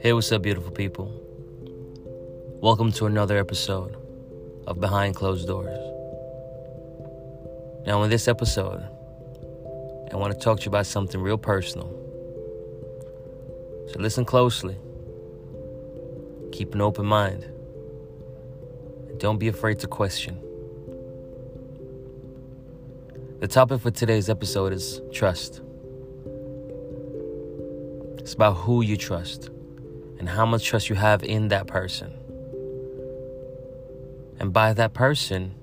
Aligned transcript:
Hey, 0.00 0.12
what's 0.12 0.30
up, 0.30 0.42
beautiful 0.42 0.70
people? 0.70 1.10
Welcome 2.62 2.92
to 2.92 3.06
another 3.06 3.38
episode 3.38 3.96
of 4.68 4.78
Behind 4.78 5.16
Closed 5.16 5.48
Doors. 5.48 5.76
Now, 7.88 8.04
in 8.04 8.10
this 8.10 8.28
episode, 8.28 8.84
I 10.12 10.16
want 10.16 10.32
to 10.32 10.38
talk 10.38 10.60
to 10.60 10.66
you 10.66 10.68
about 10.68 10.86
something 10.86 11.20
real 11.20 11.38
personal. 11.38 11.88
So, 13.92 13.98
listen 13.98 14.24
closely, 14.24 14.76
keep 16.52 16.72
an 16.72 16.80
open 16.80 17.06
mind, 17.06 17.42
and 19.08 19.18
don't 19.18 19.38
be 19.38 19.48
afraid 19.48 19.80
to 19.80 19.88
question. 19.88 20.40
The 23.42 23.48
topic 23.48 23.80
for 23.80 23.90
today's 23.90 24.30
episode 24.30 24.72
is 24.72 25.00
trust. 25.12 25.62
It's 28.18 28.34
about 28.34 28.52
who 28.52 28.82
you 28.82 28.96
trust 28.96 29.50
and 30.20 30.28
how 30.28 30.46
much 30.46 30.64
trust 30.64 30.88
you 30.88 30.94
have 30.94 31.24
in 31.24 31.48
that 31.48 31.66
person. 31.66 32.14
And 34.38 34.52
by 34.52 34.74
that 34.74 34.94
person, 34.94 35.56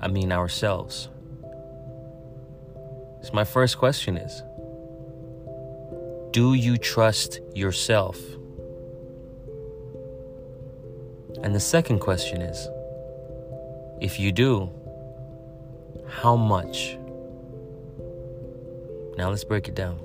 I 0.00 0.08
mean 0.08 0.32
ourselves. 0.32 1.10
So, 3.20 3.30
my 3.34 3.44
first 3.44 3.76
question 3.76 4.16
is 4.16 4.42
Do 6.30 6.54
you 6.54 6.78
trust 6.78 7.40
yourself? 7.54 8.18
And 11.42 11.54
the 11.54 11.60
second 11.60 11.98
question 11.98 12.40
is 12.40 12.68
If 14.00 14.18
you 14.18 14.32
do, 14.32 14.70
how 16.08 16.36
much? 16.36 16.96
Now 19.16 19.30
let's 19.30 19.44
break 19.44 19.68
it 19.68 19.74
down. 19.74 20.00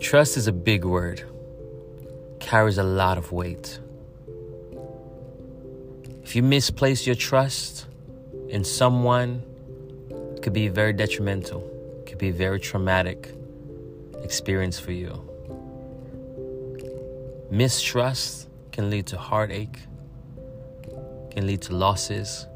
Trust 0.00 0.36
is 0.36 0.46
a 0.46 0.52
big 0.52 0.84
word, 0.84 1.22
carries 2.40 2.78
a 2.78 2.82
lot 2.82 3.18
of 3.18 3.32
weight. 3.32 3.78
If 6.22 6.36
you 6.36 6.42
misplace 6.42 7.06
your 7.06 7.16
trust 7.16 7.86
in 8.48 8.64
someone, 8.64 9.42
it 10.36 10.42
could 10.42 10.52
be 10.52 10.68
very 10.68 10.92
detrimental, 10.92 11.62
it 12.00 12.06
could 12.06 12.18
be 12.18 12.28
a 12.28 12.32
very 12.32 12.60
traumatic 12.60 13.32
experience 14.22 14.78
for 14.78 14.92
you. 14.92 15.24
Mistrust 17.50 18.48
can 18.72 18.90
lead 18.90 19.06
to 19.06 19.16
heartache, 19.16 19.78
can 21.30 21.46
lead 21.46 21.62
to 21.62 21.74
losses, 21.74 22.46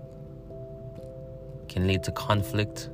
can 1.73 1.87
lead 1.87 2.03
to 2.05 2.13
conflict 2.13 2.89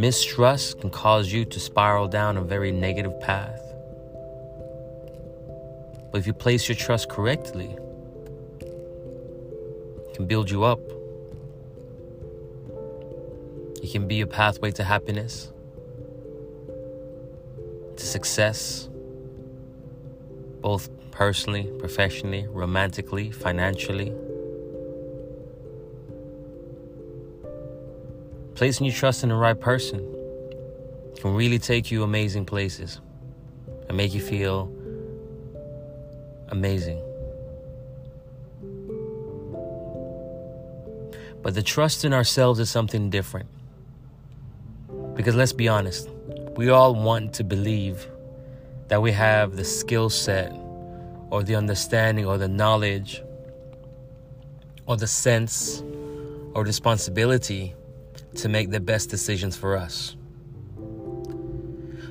Mistrust 0.00 0.80
can 0.80 0.88
cause 0.88 1.30
you 1.30 1.44
to 1.44 1.60
spiral 1.60 2.08
down 2.08 2.36
a 2.38 2.40
very 2.40 2.70
negative 2.72 3.20
path. 3.20 3.60
But 6.10 6.18
if 6.18 6.26
you 6.26 6.32
place 6.32 6.68
your 6.70 6.76
trust 6.76 7.10
correctly, 7.10 7.76
it 8.60 10.14
can 10.14 10.26
build 10.26 10.50
you 10.50 10.64
up. 10.64 10.80
It 13.82 13.92
can 13.92 14.08
be 14.08 14.22
a 14.22 14.26
pathway 14.26 14.70
to 14.72 14.84
happiness, 14.84 15.52
to 17.96 18.06
success, 18.06 18.88
both 20.60 20.88
personally, 21.10 21.70
professionally, 21.78 22.46
romantically, 22.48 23.30
financially. 23.30 24.14
Placing 28.60 28.84
your 28.84 28.94
trust 28.94 29.22
in 29.22 29.30
the 29.30 29.36
right 29.36 29.58
person 29.58 30.00
can 31.16 31.34
really 31.34 31.58
take 31.58 31.90
you 31.90 32.02
amazing 32.02 32.44
places 32.44 33.00
and 33.88 33.96
make 33.96 34.12
you 34.12 34.20
feel 34.20 34.70
amazing. 36.50 37.00
But 41.42 41.54
the 41.54 41.62
trust 41.62 42.04
in 42.04 42.12
ourselves 42.12 42.60
is 42.60 42.68
something 42.68 43.08
different. 43.08 43.48
Because 45.14 45.34
let's 45.34 45.54
be 45.54 45.66
honest, 45.66 46.10
we 46.54 46.68
all 46.68 46.94
want 46.94 47.32
to 47.36 47.44
believe 47.44 48.06
that 48.88 49.00
we 49.00 49.10
have 49.12 49.56
the 49.56 49.64
skill 49.64 50.10
set 50.10 50.52
or 51.30 51.42
the 51.42 51.54
understanding 51.54 52.26
or 52.26 52.36
the 52.36 52.48
knowledge 52.48 53.22
or 54.84 54.98
the 54.98 55.06
sense 55.06 55.82
or 56.52 56.62
responsibility 56.62 57.74
to 58.36 58.48
make 58.48 58.70
the 58.70 58.80
best 58.80 59.10
decisions 59.10 59.56
for 59.56 59.76
us. 59.76 60.16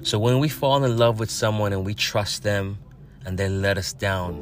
So 0.02 0.18
when 0.18 0.40
we 0.40 0.50
fall 0.50 0.84
in 0.84 0.98
love 0.98 1.20
with 1.20 1.30
someone 1.30 1.74
and 1.74 1.86
we 1.86 1.94
trust 1.94 2.44
them 2.44 2.78
and 3.26 3.38
they 3.38 3.50
let 3.50 3.78
us 3.78 3.94
down, 3.94 4.36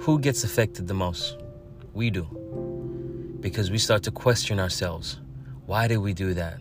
who 0.00 0.18
gets 0.18 0.44
affected 0.44 0.86
the 0.86 0.94
most? 0.94 1.36
We 1.92 2.10
do. 2.10 2.24
Because 3.40 3.70
we 3.70 3.78
start 3.78 4.02
to 4.04 4.10
question 4.10 4.58
ourselves. 4.58 5.20
Why 5.66 5.86
did 5.86 5.98
we 5.98 6.14
do 6.14 6.34
that? 6.34 6.60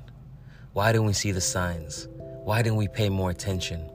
Why 0.74 0.92
didn't 0.92 1.08
we 1.08 1.14
see 1.14 1.32
the 1.32 1.42
signs? 1.42 2.08
Why 2.44 2.62
didn't 2.62 2.78
we 2.78 2.88
pay 2.88 3.10
more 3.10 3.30
attention? 3.30 3.90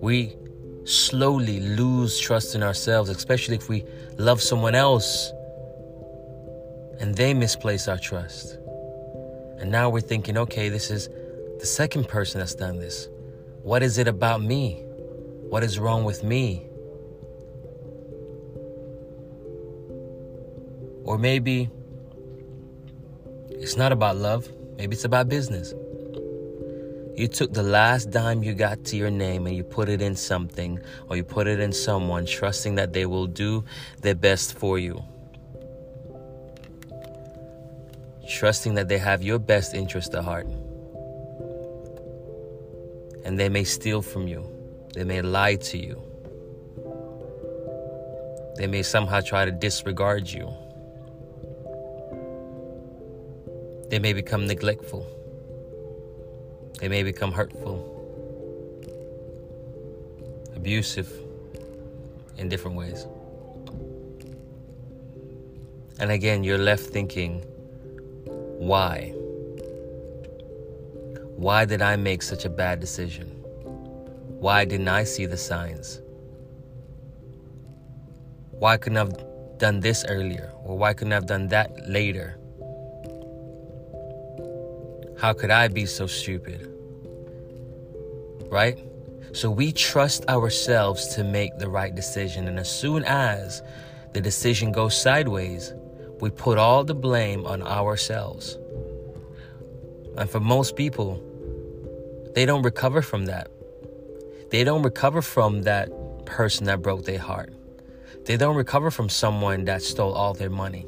We 0.00 0.36
slowly 0.84 1.60
lose 1.60 2.18
trust 2.18 2.54
in 2.54 2.62
ourselves, 2.62 3.10
especially 3.10 3.56
if 3.56 3.68
we 3.68 3.84
love 4.16 4.40
someone 4.40 4.74
else 4.74 5.32
and 7.00 7.14
they 7.14 7.34
misplace 7.34 7.88
our 7.88 7.98
trust. 7.98 8.58
And 9.58 9.70
now 9.70 9.90
we're 9.90 10.00
thinking, 10.00 10.36
okay, 10.38 10.68
this 10.68 10.90
is 10.90 11.08
the 11.58 11.66
second 11.66 12.08
person 12.08 12.40
that's 12.40 12.54
done 12.54 12.78
this. 12.78 13.08
What 13.62 13.82
is 13.82 13.98
it 13.98 14.08
about 14.08 14.42
me? 14.42 14.82
What 15.48 15.62
is 15.62 15.78
wrong 15.78 16.04
with 16.04 16.22
me? 16.24 16.66
Or 21.04 21.18
maybe 21.18 21.68
it's 23.50 23.76
not 23.76 23.92
about 23.92 24.16
love, 24.16 24.48
maybe 24.76 24.94
it's 24.94 25.04
about 25.04 25.28
business. 25.28 25.74
You 27.20 27.28
took 27.28 27.52
the 27.52 27.62
last 27.62 28.10
dime 28.10 28.42
you 28.42 28.54
got 28.54 28.82
to 28.86 28.96
your 28.96 29.10
name 29.10 29.46
and 29.46 29.54
you 29.54 29.62
put 29.62 29.90
it 29.90 30.00
in 30.00 30.16
something 30.16 30.80
or 31.06 31.16
you 31.16 31.22
put 31.22 31.46
it 31.48 31.60
in 31.60 31.70
someone, 31.70 32.24
trusting 32.24 32.76
that 32.76 32.94
they 32.94 33.04
will 33.04 33.26
do 33.26 33.62
their 34.00 34.14
best 34.14 34.54
for 34.54 34.78
you. 34.78 35.04
Trusting 38.26 38.72
that 38.76 38.88
they 38.88 38.96
have 38.96 39.22
your 39.22 39.38
best 39.38 39.74
interest 39.74 40.14
at 40.14 40.24
heart. 40.24 40.46
And 43.26 43.38
they 43.38 43.50
may 43.50 43.64
steal 43.64 44.00
from 44.00 44.26
you, 44.26 44.50
they 44.94 45.04
may 45.04 45.20
lie 45.20 45.56
to 45.56 45.76
you, 45.76 46.02
they 48.56 48.66
may 48.66 48.82
somehow 48.82 49.20
try 49.20 49.44
to 49.44 49.52
disregard 49.52 50.26
you, 50.26 50.50
they 53.90 53.98
may 53.98 54.14
become 54.14 54.46
neglectful. 54.46 55.19
They 56.80 56.88
may 56.88 57.02
become 57.02 57.30
hurtful, 57.30 57.76
abusive 60.56 61.12
in 62.38 62.48
different 62.48 62.74
ways. 62.78 63.06
And 65.98 66.10
again, 66.10 66.42
you're 66.42 66.56
left 66.56 66.84
thinking, 66.84 67.40
why? 68.56 69.12
Why 71.36 71.66
did 71.66 71.82
I 71.82 71.96
make 71.96 72.22
such 72.22 72.46
a 72.46 72.48
bad 72.48 72.80
decision? 72.80 73.26
Why 74.40 74.64
didn't 74.64 74.88
I 74.88 75.04
see 75.04 75.26
the 75.26 75.36
signs? 75.36 76.00
Why 78.52 78.78
couldn't 78.78 78.96
I 78.96 79.00
have 79.00 79.58
done 79.58 79.80
this 79.80 80.06
earlier? 80.08 80.50
Or 80.64 80.78
why 80.78 80.94
couldn't 80.94 81.12
I 81.12 81.16
have 81.16 81.26
done 81.26 81.48
that 81.48 81.86
later? 81.86 82.39
How 85.20 85.34
could 85.34 85.50
I 85.50 85.68
be 85.68 85.84
so 85.84 86.06
stupid? 86.06 86.66
Right? 88.50 88.78
So 89.32 89.50
we 89.50 89.70
trust 89.70 90.26
ourselves 90.30 91.14
to 91.14 91.24
make 91.24 91.58
the 91.58 91.68
right 91.68 91.94
decision. 91.94 92.48
And 92.48 92.58
as 92.58 92.70
soon 92.70 93.04
as 93.04 93.62
the 94.14 94.22
decision 94.22 94.72
goes 94.72 94.98
sideways, 94.98 95.74
we 96.20 96.30
put 96.30 96.56
all 96.56 96.84
the 96.84 96.94
blame 96.94 97.46
on 97.46 97.62
ourselves. 97.62 98.56
And 100.16 100.28
for 100.28 100.40
most 100.40 100.74
people, 100.74 101.22
they 102.34 102.46
don't 102.46 102.62
recover 102.62 103.02
from 103.02 103.26
that. 103.26 103.50
They 104.50 104.64
don't 104.64 104.82
recover 104.82 105.20
from 105.20 105.62
that 105.62 105.90
person 106.24 106.64
that 106.64 106.80
broke 106.80 107.04
their 107.04 107.18
heart. 107.18 107.52
They 108.24 108.38
don't 108.38 108.56
recover 108.56 108.90
from 108.90 109.10
someone 109.10 109.66
that 109.66 109.82
stole 109.82 110.14
all 110.14 110.32
their 110.32 110.50
money. 110.50 110.86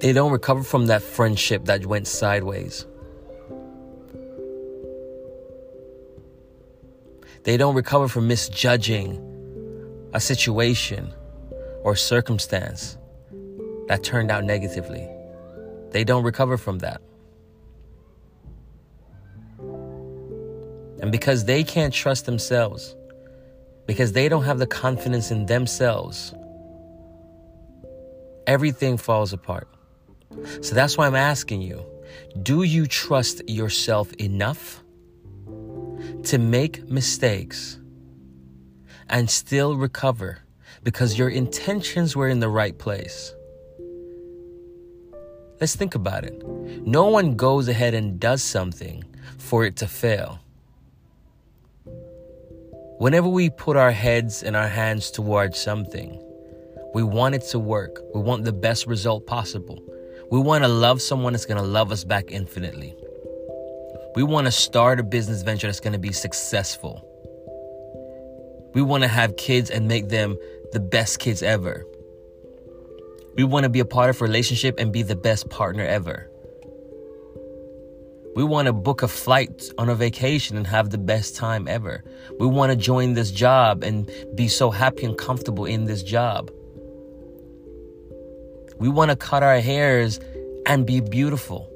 They 0.00 0.12
don't 0.12 0.30
recover 0.30 0.62
from 0.62 0.86
that 0.86 1.02
friendship 1.02 1.64
that 1.66 1.86
went 1.86 2.06
sideways. 2.06 2.86
They 7.44 7.56
don't 7.56 7.74
recover 7.74 8.08
from 8.08 8.28
misjudging 8.28 9.22
a 10.12 10.20
situation 10.20 11.14
or 11.82 11.96
circumstance 11.96 12.98
that 13.86 14.02
turned 14.02 14.30
out 14.30 14.44
negatively. 14.44 15.08
They 15.92 16.04
don't 16.04 16.24
recover 16.24 16.56
from 16.56 16.80
that. 16.80 17.00
And 21.00 21.12
because 21.12 21.44
they 21.44 21.62
can't 21.62 21.94
trust 21.94 22.26
themselves, 22.26 22.96
because 23.86 24.12
they 24.12 24.28
don't 24.28 24.44
have 24.44 24.58
the 24.58 24.66
confidence 24.66 25.30
in 25.30 25.46
themselves, 25.46 26.34
everything 28.46 28.96
falls 28.96 29.32
apart. 29.32 29.68
So 30.60 30.74
that's 30.74 30.96
why 30.96 31.06
I'm 31.06 31.14
asking 31.14 31.62
you 31.62 31.84
do 32.42 32.62
you 32.62 32.86
trust 32.86 33.48
yourself 33.48 34.12
enough 34.14 34.82
to 36.24 36.38
make 36.38 36.88
mistakes 36.88 37.78
and 39.08 39.30
still 39.30 39.76
recover 39.76 40.40
because 40.82 41.18
your 41.18 41.28
intentions 41.28 42.14
were 42.14 42.28
in 42.28 42.40
the 42.40 42.48
right 42.48 42.76
place? 42.78 43.32
Let's 45.60 45.74
think 45.74 45.94
about 45.94 46.24
it. 46.24 46.46
No 46.86 47.06
one 47.06 47.36
goes 47.36 47.68
ahead 47.68 47.94
and 47.94 48.20
does 48.20 48.42
something 48.42 49.04
for 49.38 49.64
it 49.64 49.76
to 49.76 49.88
fail. 49.88 50.40
Whenever 52.98 53.28
we 53.28 53.50
put 53.50 53.76
our 53.76 53.92
heads 53.92 54.42
and 54.42 54.56
our 54.56 54.68
hands 54.68 55.10
towards 55.10 55.58
something, 55.58 56.22
we 56.94 57.02
want 57.02 57.34
it 57.34 57.42
to 57.50 57.58
work. 57.58 58.00
We 58.14 58.20
want 58.20 58.44
the 58.44 58.52
best 58.52 58.86
result 58.86 59.26
possible. 59.26 59.82
We 60.30 60.40
want 60.40 60.64
to 60.64 60.68
love 60.68 61.00
someone 61.00 61.34
that's 61.34 61.46
going 61.46 61.60
to 61.60 61.66
love 61.66 61.92
us 61.92 62.02
back 62.02 62.32
infinitely. 62.32 62.96
We 64.16 64.24
want 64.24 64.46
to 64.46 64.50
start 64.50 64.98
a 64.98 65.04
business 65.04 65.42
venture 65.42 65.68
that's 65.68 65.78
going 65.78 65.92
to 65.92 66.00
be 66.00 66.12
successful. 66.12 67.00
We 68.74 68.82
want 68.82 69.04
to 69.04 69.08
have 69.08 69.36
kids 69.36 69.70
and 69.70 69.86
make 69.86 70.08
them 70.08 70.36
the 70.72 70.80
best 70.80 71.20
kids 71.20 71.44
ever. 71.44 71.86
We 73.36 73.44
want 73.44 73.64
to 73.64 73.68
be 73.68 73.78
a 73.78 73.84
part 73.84 74.10
of 74.10 74.20
a 74.20 74.24
relationship 74.24 74.80
and 74.80 74.92
be 74.92 75.02
the 75.02 75.14
best 75.14 75.48
partner 75.48 75.84
ever. 75.84 76.28
We 78.34 78.42
want 78.42 78.66
to 78.66 78.72
book 78.72 79.02
a 79.02 79.08
flight 79.08 79.70
on 79.78 79.88
a 79.88 79.94
vacation 79.94 80.56
and 80.56 80.66
have 80.66 80.90
the 80.90 80.98
best 80.98 81.36
time 81.36 81.68
ever. 81.68 82.02
We 82.40 82.46
want 82.46 82.70
to 82.72 82.76
join 82.76 83.14
this 83.14 83.30
job 83.30 83.84
and 83.84 84.10
be 84.34 84.48
so 84.48 84.70
happy 84.70 85.04
and 85.04 85.16
comfortable 85.16 85.66
in 85.66 85.84
this 85.84 86.02
job. 86.02 86.50
We 88.78 88.88
want 88.88 89.10
to 89.10 89.16
cut 89.16 89.42
our 89.42 89.60
hairs 89.60 90.20
and 90.66 90.86
be 90.86 91.00
beautiful. 91.00 91.72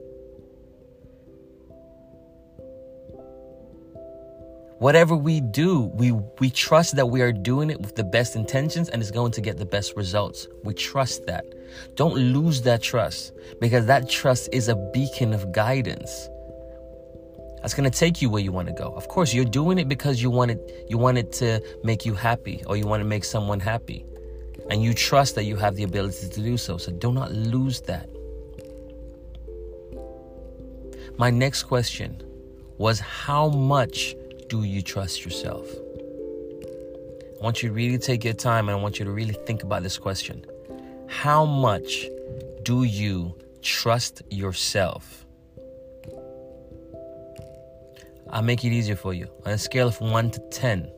Whatever 4.79 5.14
we 5.14 5.43
do, 5.43 5.81
we, 5.94 6.12
we 6.12 6.49
trust 6.50 6.97
that 6.97 7.06
we 7.06 7.20
are 7.20 7.32
doing 7.32 7.69
it 7.69 7.81
with 7.81 7.97
the 7.97 8.05
best 8.05 8.35
intentions 8.35 8.88
and 8.88 9.02
it's 9.02 9.11
going 9.11 9.32
to 9.32 9.41
get 9.43 9.58
the 9.58 9.67
best 9.67 9.94
results. 9.94 10.47
We 10.64 10.73
trust 10.73 11.26
that. 11.26 11.44
Don't 11.97 12.14
lose 12.14 12.62
that 12.62 12.82
trust 12.82 13.32
because 13.61 13.85
that 13.87 14.08
trust 14.08 14.49
is 14.53 14.69
a 14.69 14.76
beacon 14.94 15.35
of 15.35 15.53
guidance 15.53 16.29
that's 17.61 17.75
going 17.75 17.91
to 17.91 17.96
take 17.96 18.23
you 18.23 18.31
where 18.31 18.41
you 18.41 18.53
want 18.53 18.69
to 18.69 18.75
go. 18.75 18.94
Of 18.94 19.08
course, 19.08 19.35
you're 19.35 19.44
doing 19.44 19.79
it 19.79 19.87
because 19.87 20.23
you 20.23 20.31
want 20.31 20.53
it 20.53 20.87
you 20.88 20.96
want 20.96 21.19
it 21.19 21.31
to 21.32 21.62
make 21.85 22.06
you 22.06 22.14
happy 22.14 22.62
or 22.67 22.76
you 22.76 22.87
want 22.87 23.03
to 23.03 23.05
make 23.06 23.25
someone 23.25 23.61
happy. 23.61 24.06
And 24.68 24.82
you 24.82 24.94
trust 24.94 25.34
that 25.36 25.44
you 25.44 25.56
have 25.56 25.76
the 25.76 25.84
ability 25.84 26.28
to 26.28 26.40
do 26.40 26.56
so. 26.56 26.76
So 26.76 26.92
do 26.92 27.12
not 27.12 27.32
lose 27.32 27.80
that. 27.82 28.08
My 31.16 31.30
next 31.30 31.64
question 31.64 32.22
was 32.78 33.00
how 33.00 33.48
much 33.48 34.14
do 34.48 34.62
you 34.62 34.82
trust 34.82 35.24
yourself? 35.24 35.66
I 37.40 37.44
want 37.44 37.62
you 37.62 37.68
to 37.68 37.74
really 37.74 37.98
take 37.98 38.24
your 38.24 38.34
time 38.34 38.68
and 38.68 38.78
I 38.78 38.80
want 38.80 38.98
you 38.98 39.04
to 39.04 39.10
really 39.10 39.34
think 39.46 39.62
about 39.62 39.82
this 39.82 39.98
question. 39.98 40.44
How 41.08 41.44
much 41.44 42.06
do 42.62 42.84
you 42.84 43.34
trust 43.62 44.22
yourself? 44.30 45.24
I'll 48.30 48.42
make 48.42 48.64
it 48.64 48.72
easier 48.72 48.96
for 48.96 49.12
you. 49.12 49.28
On 49.44 49.52
a 49.52 49.58
scale 49.58 49.88
of 49.88 50.00
1 50.00 50.30
to 50.30 50.40
10, 50.50 50.90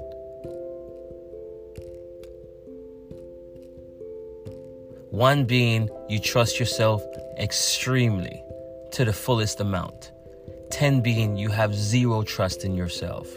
one 5.13 5.45
being 5.45 5.91
you 6.09 6.19
trust 6.19 6.59
yourself 6.59 7.05
extremely 7.39 8.43
to 8.93 9.05
the 9.05 9.13
fullest 9.13 9.61
amount, 9.61 10.11
10 10.71 11.03
being 11.03 11.37
you 11.37 11.51
have 11.51 11.75
zero 11.75 12.23
trust 12.23 12.65
in 12.65 12.75
yourself. 12.75 13.29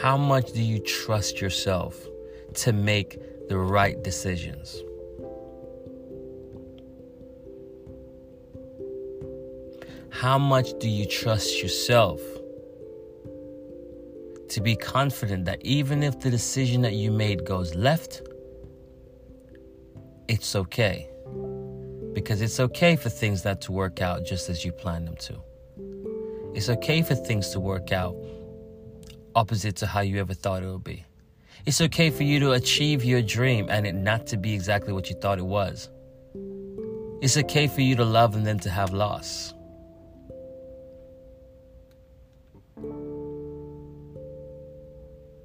How 0.00 0.16
much 0.16 0.52
do 0.52 0.62
you 0.62 0.78
trust 0.78 1.40
yourself 1.40 1.96
to 2.54 2.72
make 2.72 3.18
the 3.48 3.58
right 3.58 4.00
decisions? 4.04 4.82
How 10.10 10.38
much 10.38 10.78
do 10.78 10.88
you 10.88 11.06
trust 11.06 11.60
yourself 11.60 12.20
to 14.48 14.60
be 14.60 14.76
confident 14.76 15.44
that 15.46 15.60
even 15.64 16.04
if 16.04 16.20
the 16.20 16.30
decision 16.30 16.82
that 16.82 16.94
you 16.94 17.10
made 17.10 17.44
goes 17.44 17.74
left, 17.74 18.22
it's 20.28 20.54
okay? 20.54 21.08
Because 22.12 22.42
it's 22.42 22.60
okay 22.60 22.96
for 22.96 23.08
things 23.08 23.44
not 23.44 23.60
to 23.62 23.72
work 23.72 24.02
out 24.02 24.24
just 24.24 24.48
as 24.48 24.64
you 24.64 24.72
planned 24.72 25.08
them 25.08 25.16
to. 25.16 25.40
It's 26.54 26.68
okay 26.68 27.02
for 27.02 27.14
things 27.14 27.50
to 27.50 27.60
work 27.60 27.92
out 27.92 28.14
opposite 29.34 29.76
to 29.76 29.86
how 29.86 30.00
you 30.00 30.18
ever 30.20 30.34
thought 30.34 30.62
it 30.62 30.66
would 30.66 30.84
be. 30.84 31.04
It's 31.64 31.80
okay 31.80 32.10
for 32.10 32.24
you 32.24 32.40
to 32.40 32.52
achieve 32.52 33.04
your 33.04 33.22
dream 33.22 33.68
and 33.68 33.86
it 33.86 33.94
not 33.94 34.26
to 34.28 34.36
be 34.36 34.54
exactly 34.54 34.92
what 34.92 35.08
you 35.08 35.16
thought 35.16 35.38
it 35.38 35.46
was. 35.46 35.88
It's 37.20 37.36
okay 37.36 37.66
for 37.66 37.80
you 37.80 37.96
to 37.96 38.04
love 38.04 38.34
and 38.36 38.46
then 38.46 38.58
to 38.60 38.70
have 38.70 38.92
loss. 38.92 39.54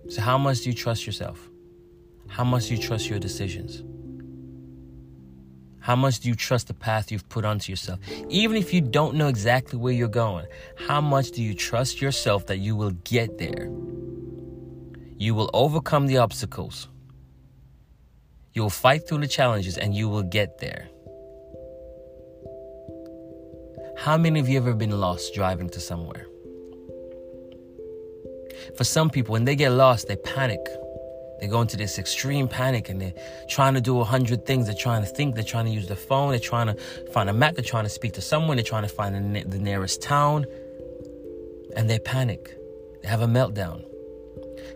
So, 0.09 0.21
how 0.21 0.37
much 0.37 0.61
do 0.61 0.69
you 0.69 0.75
trust 0.75 1.05
yourself? 1.05 1.49
How 2.27 2.43
much 2.43 2.67
do 2.67 2.75
you 2.75 2.81
trust 2.81 3.09
your 3.09 3.19
decisions? 3.19 3.83
How 5.83 5.97
much 5.97 6.21
do 6.21 6.29
you 6.29 6.35
trust 6.35 6.67
the 6.67 6.73
path 6.73 7.11
you've 7.11 7.27
put 7.27 7.43
onto 7.43 7.69
yourself? 7.69 7.99
Even 8.29 8.55
if 8.55 8.73
you 8.73 8.79
don't 8.79 9.15
know 9.15 9.27
exactly 9.27 9.77
where 9.77 9.91
you're 9.91 10.07
going, 10.07 10.45
how 10.87 11.01
much 11.01 11.31
do 11.31 11.43
you 11.43 11.53
trust 11.53 12.01
yourself 12.01 12.45
that 12.45 12.59
you 12.59 12.73
will 12.73 12.91
get 13.03 13.37
there? 13.37 13.69
You 15.17 15.35
will 15.35 15.49
overcome 15.53 16.07
the 16.07 16.19
obstacles. 16.19 16.87
You 18.53 18.61
will 18.61 18.69
fight 18.69 19.05
through 19.05 19.17
the 19.17 19.27
challenges 19.27 19.77
and 19.77 19.93
you 19.93 20.07
will 20.07 20.23
get 20.23 20.59
there. 20.59 20.87
How 23.97 24.17
many 24.17 24.39
of 24.39 24.47
you 24.47 24.55
ever 24.55 24.73
been 24.73 24.97
lost 24.97 25.33
driving 25.33 25.69
to 25.71 25.81
somewhere? 25.81 26.27
For 28.77 28.85
some 28.85 29.09
people, 29.09 29.33
when 29.33 29.43
they 29.43 29.57
get 29.57 29.71
lost, 29.71 30.07
they 30.07 30.15
panic. 30.15 30.61
They 31.43 31.49
go 31.49 31.59
into 31.59 31.75
this 31.75 31.99
extreme 31.99 32.47
panic 32.47 32.87
and 32.87 33.01
they're 33.01 33.13
trying 33.49 33.73
to 33.73 33.81
do 33.81 33.99
a 33.99 34.03
hundred 34.05 34.45
things. 34.45 34.67
They're 34.67 34.73
trying 34.79 35.03
to 35.03 35.09
think. 35.09 35.35
They're 35.35 35.43
trying 35.43 35.65
to 35.65 35.71
use 35.71 35.87
the 35.89 35.95
phone. 35.97 36.29
They're 36.29 36.39
trying 36.39 36.67
to 36.67 36.75
find 37.11 37.29
a 37.29 37.33
map. 37.33 37.55
They're 37.55 37.65
trying 37.65 37.83
to 37.83 37.89
speak 37.89 38.13
to 38.13 38.21
someone. 38.21 38.55
They're 38.55 38.63
trying 38.63 38.83
to 38.83 38.87
find 38.87 39.13
the, 39.13 39.59
nearest 39.59 40.01
town. 40.01 40.45
And 41.75 41.89
they 41.89 41.99
panic. 41.99 42.57
They 43.01 43.09
have 43.09 43.21
a 43.21 43.27
meltdown. 43.27 43.83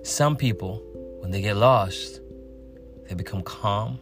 Some 0.04 0.36
people, 0.36 0.84
when 1.22 1.32
they 1.32 1.40
get 1.40 1.56
lost, 1.56 2.20
they 3.08 3.16
become 3.16 3.44
calm. 3.44 4.02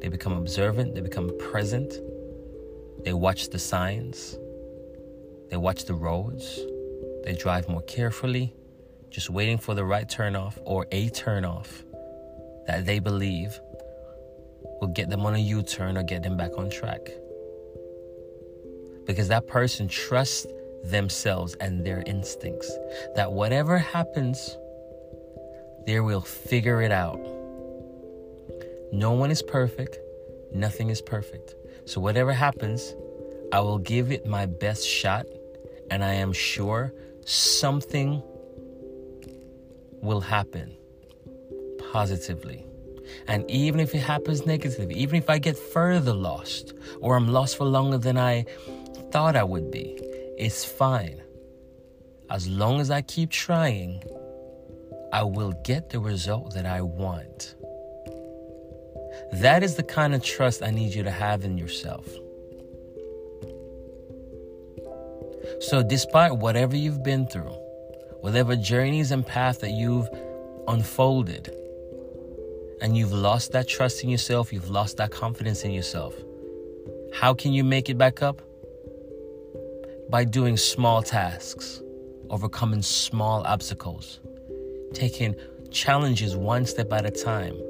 They 0.00 0.08
become 0.08 0.32
observant. 0.32 0.94
They 0.94 1.02
become 1.02 1.30
present. 1.38 1.92
They 3.04 3.12
watch 3.12 3.50
the 3.50 3.58
signs. 3.58 4.38
They 5.50 5.58
watch 5.58 5.84
the 5.84 5.94
roads. 5.94 6.58
They 7.24 7.34
drive 7.34 7.68
more 7.68 7.82
carefully, 7.82 8.54
just 9.14 9.30
waiting 9.30 9.56
for 9.56 9.76
the 9.76 9.84
right 9.84 10.08
turnoff 10.08 10.58
or 10.64 10.88
a 10.90 11.08
turnoff 11.10 11.84
that 12.66 12.84
they 12.84 12.98
believe 12.98 13.60
will 14.80 14.88
get 14.88 15.08
them 15.08 15.24
on 15.24 15.36
a 15.36 15.38
U 15.38 15.62
turn 15.62 15.96
or 15.96 16.02
get 16.02 16.24
them 16.24 16.36
back 16.36 16.50
on 16.58 16.68
track. 16.68 16.98
Because 19.06 19.28
that 19.28 19.46
person 19.46 19.86
trusts 19.86 20.48
themselves 20.82 21.54
and 21.60 21.84
their 21.86 22.02
instincts 22.06 22.68
that 23.14 23.32
whatever 23.32 23.78
happens, 23.78 24.56
they 25.86 26.00
will 26.00 26.20
figure 26.20 26.82
it 26.82 26.90
out. 26.90 27.20
No 28.92 29.12
one 29.12 29.30
is 29.30 29.42
perfect, 29.42 29.96
nothing 30.52 30.90
is 30.90 31.00
perfect. 31.00 31.54
So, 31.84 32.00
whatever 32.00 32.32
happens, 32.32 32.94
I 33.52 33.60
will 33.60 33.78
give 33.78 34.10
it 34.10 34.26
my 34.26 34.46
best 34.46 34.88
shot, 34.88 35.26
and 35.90 36.02
I 36.02 36.14
am 36.14 36.32
sure 36.32 36.92
something 37.24 38.22
will 40.04 40.20
happen 40.20 40.76
positively. 41.92 42.66
And 43.28 43.48
even 43.50 43.80
if 43.80 43.94
it 43.94 44.00
happens 44.00 44.46
negatively, 44.46 44.94
even 44.94 45.16
if 45.16 45.28
I 45.28 45.38
get 45.38 45.58
further 45.58 46.14
lost 46.14 46.72
or 47.00 47.16
I'm 47.16 47.28
lost 47.28 47.56
for 47.58 47.64
longer 47.64 47.98
than 47.98 48.16
I 48.16 48.46
thought 49.10 49.36
I 49.36 49.44
would 49.44 49.70
be, 49.70 49.98
it's 50.38 50.64
fine 50.64 51.20
as 52.30 52.48
long 52.48 52.80
as 52.80 52.90
I 52.90 53.02
keep 53.02 53.30
trying, 53.30 54.02
I 55.12 55.22
will 55.22 55.52
get 55.64 55.90
the 55.90 56.00
result 56.00 56.54
that 56.54 56.66
I 56.66 56.80
want. 56.82 57.54
That 59.34 59.62
is 59.62 59.76
the 59.76 59.82
kind 59.82 60.14
of 60.14 60.24
trust 60.24 60.62
I 60.62 60.70
need 60.70 60.94
you 60.94 61.02
to 61.02 61.10
have 61.10 61.44
in 61.44 61.58
yourself. 61.58 62.06
So, 65.60 65.82
despite 65.82 66.36
whatever 66.38 66.76
you've 66.76 67.04
been 67.04 67.26
through, 67.26 67.54
whatever 68.24 68.56
journeys 68.56 69.10
and 69.10 69.26
path 69.26 69.60
that 69.60 69.72
you've 69.72 70.08
unfolded, 70.66 71.54
and 72.80 72.96
you've 72.96 73.12
lost 73.12 73.52
that 73.52 73.68
trust 73.68 74.02
in 74.02 74.08
yourself, 74.08 74.50
you've 74.50 74.70
lost 74.70 74.96
that 74.96 75.10
confidence 75.10 75.62
in 75.62 75.70
yourself, 75.70 76.14
how 77.12 77.34
can 77.34 77.52
you 77.52 77.62
make 77.62 77.90
it 77.90 77.98
back 77.98 78.22
up? 78.22 78.40
By 80.08 80.24
doing 80.24 80.56
small 80.56 81.02
tasks, 81.02 81.82
overcoming 82.30 82.80
small 82.80 83.46
obstacles, 83.46 84.20
taking 84.94 85.36
challenges 85.70 86.34
one 86.34 86.64
step 86.64 86.94
at 86.94 87.04
a 87.04 87.10
time, 87.10 87.60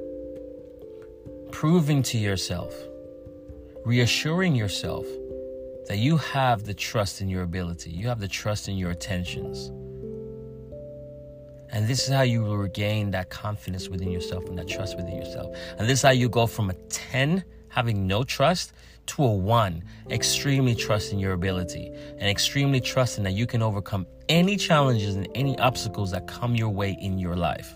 proving 1.51 2.01
to 2.03 2.17
yourself, 2.17 2.73
reassuring 3.83 4.55
yourself 4.55 5.05
that 5.89 5.97
you 5.97 6.15
have 6.15 6.63
the 6.63 6.73
trust 6.73 7.19
in 7.19 7.27
your 7.27 7.43
ability, 7.43 7.89
you 7.89 8.07
have 8.07 8.21
the 8.21 8.29
trust 8.29 8.69
in 8.69 8.77
your 8.77 8.91
attentions. 8.91 9.69
And 11.71 11.87
this 11.87 12.07
is 12.07 12.13
how 12.13 12.21
you 12.21 12.41
will 12.41 12.57
regain 12.57 13.11
that 13.11 13.29
confidence 13.29 13.89
within 13.89 14.11
yourself 14.11 14.45
and 14.45 14.57
that 14.57 14.67
trust 14.67 14.95
within 14.97 15.15
yourself. 15.15 15.55
And 15.77 15.89
this 15.89 15.99
is 15.99 16.03
how 16.03 16.11
you 16.11 16.29
go 16.29 16.47
from 16.47 16.69
a 16.69 16.73
10, 16.73 17.43
having 17.69 18.07
no 18.07 18.23
trust, 18.23 18.73
to 19.07 19.23
a 19.23 19.33
1, 19.33 19.83
extremely 20.09 20.75
trusting 20.75 21.19
your 21.19 21.33
ability 21.33 21.91
and 22.17 22.29
extremely 22.29 22.81
trusting 22.81 23.23
that 23.23 23.33
you 23.33 23.45
can 23.45 23.61
overcome 23.61 24.07
any 24.29 24.57
challenges 24.57 25.15
and 25.15 25.27
any 25.35 25.57
obstacles 25.59 26.11
that 26.11 26.27
come 26.27 26.55
your 26.55 26.69
way 26.69 26.97
in 26.99 27.19
your 27.19 27.35
life. 27.35 27.73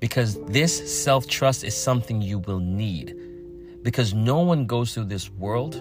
Because 0.00 0.42
this 0.44 1.02
self 1.02 1.26
trust 1.26 1.64
is 1.64 1.74
something 1.74 2.20
you 2.20 2.38
will 2.40 2.60
need 2.60 3.14
because 3.82 4.12
no 4.12 4.40
one 4.40 4.66
goes 4.66 4.92
through 4.92 5.04
this 5.04 5.30
world 5.30 5.80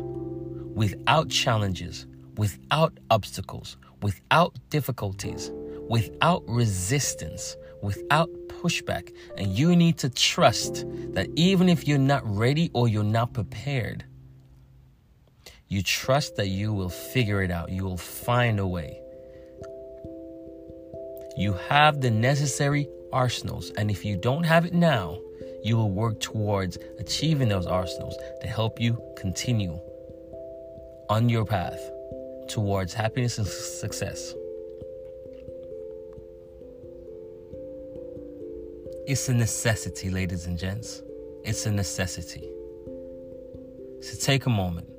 without 0.75 1.29
challenges, 1.29 2.05
without 2.37 2.93
obstacles, 3.09 3.77
without 4.01 4.55
difficulties, 4.69 5.51
without 5.89 6.43
resistance, 6.47 7.55
without 7.81 8.29
pushback. 8.47 9.13
And 9.37 9.47
you 9.47 9.75
need 9.75 9.97
to 9.99 10.09
trust 10.09 10.85
that 11.13 11.27
even 11.35 11.69
if 11.69 11.87
you're 11.87 11.97
not 11.97 12.23
ready 12.25 12.71
or 12.73 12.87
you're 12.87 13.03
not 13.03 13.33
prepared, 13.33 14.05
you 15.67 15.81
trust 15.81 16.35
that 16.35 16.47
you 16.47 16.73
will 16.73 16.89
figure 16.89 17.41
it 17.41 17.51
out. 17.51 17.69
You 17.71 17.83
will 17.83 17.97
find 17.97 18.59
a 18.59 18.67
way. 18.67 18.99
You 21.37 21.53
have 21.69 22.01
the 22.01 22.11
necessary 22.11 22.87
arsenals. 23.11 23.71
And 23.71 23.89
if 23.89 24.05
you 24.05 24.15
don't 24.17 24.43
have 24.43 24.65
it 24.65 24.73
now, 24.73 25.19
you 25.63 25.75
will 25.77 25.91
work 25.91 26.19
towards 26.19 26.77
achieving 26.99 27.49
those 27.49 27.65
arsenals 27.65 28.15
to 28.41 28.47
help 28.47 28.79
you 28.79 29.01
continue 29.17 29.79
on 31.09 31.29
your 31.29 31.45
path 31.45 31.79
towards 32.47 32.93
happiness 32.93 33.37
and 33.37 33.47
success. 33.47 34.33
It's 39.07 39.29
a 39.29 39.33
necessity, 39.33 40.09
ladies 40.09 40.47
and 40.47 40.57
gents. 40.57 41.01
It's 41.43 41.65
a 41.65 41.71
necessity. 41.71 42.49
So 44.01 44.17
take 44.19 44.45
a 44.45 44.49
moment. 44.49 44.89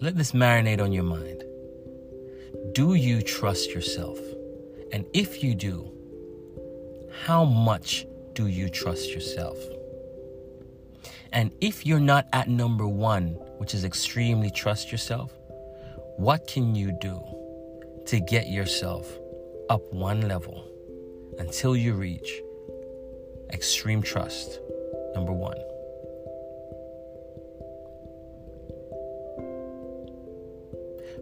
Let 0.00 0.16
this 0.16 0.32
marinate 0.32 0.80
on 0.80 0.92
your 0.92 1.04
mind. 1.04 1.42
Do 2.72 2.94
you 2.94 3.22
trust 3.22 3.70
yourself? 3.70 4.18
And 4.92 5.04
if 5.12 5.42
you 5.42 5.54
do, 5.54 5.90
how 7.24 7.44
much 7.44 8.06
do 8.34 8.46
you 8.46 8.68
trust 8.68 9.10
yourself? 9.12 9.58
And 11.32 11.50
if 11.60 11.84
you're 11.84 11.98
not 11.98 12.28
at 12.32 12.48
number 12.48 12.86
one, 12.86 13.30
which 13.58 13.74
is 13.74 13.84
extremely 13.84 14.50
trust 14.50 14.92
yourself, 14.92 15.32
what 16.16 16.46
can 16.46 16.74
you 16.74 16.92
do 16.92 17.22
to 18.06 18.20
get 18.20 18.48
yourself 18.48 19.18
up 19.68 19.80
one 19.92 20.28
level 20.28 20.64
until 21.38 21.74
you 21.74 21.94
reach 21.94 22.40
extreme 23.52 24.02
trust, 24.02 24.60
number 25.14 25.32
one? 25.32 25.56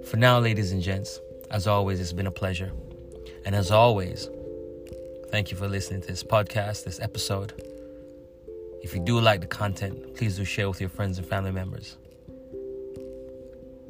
For 0.05 0.17
now, 0.17 0.39
ladies 0.39 0.73
and 0.73 0.83
gents, 0.83 1.21
as 1.51 1.67
always, 1.67 2.01
it's 2.01 2.13
been 2.13 2.27
a 2.27 2.31
pleasure. 2.31 2.73
And 3.47 3.55
as 3.55 3.71
always, 3.71 4.29
thank 5.31 5.51
you 5.51 5.57
for 5.57 5.69
listening 5.69 6.03
to 6.03 6.09
this 6.09 6.23
podcast, 6.23 6.85
this 6.85 7.01
episode. 7.01 7.53
If 8.83 8.95
you 8.95 9.01
do 9.01 9.21
like 9.21 9.41
the 9.41 9.47
content, 9.47 10.17
please 10.17 10.37
do 10.37 10.45
share 10.45 10.69
with 10.69 10.81
your 10.81 10.91
friends 10.91 11.19
and 11.19 11.27
family 11.27 11.53
members. 11.53 11.97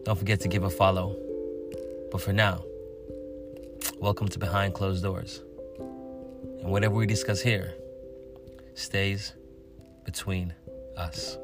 Don't 0.05 0.19
forget 0.19 0.41
to 0.41 0.49
give 0.49 0.65
a 0.65 0.71
follow. 0.71 1.17
But 2.11 2.21
for 2.21 2.33
now, 2.33 2.65
welcome 4.01 4.27
to 4.29 4.39
Behind 4.39 4.75
Closed 4.75 5.03
Doors. 5.03 5.41
And 5.79 6.73
whatever 6.73 6.95
we 6.97 7.07
discuss 7.07 7.41
here 7.41 7.75
stays 8.75 9.33
between 10.05 10.55
us. 10.97 11.39